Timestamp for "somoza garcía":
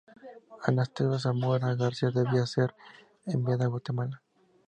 1.23-2.09